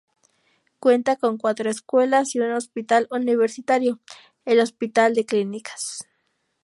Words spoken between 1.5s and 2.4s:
escuelas y